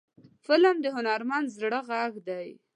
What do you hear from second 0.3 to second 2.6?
فلم د هنرمند زړه غږ دی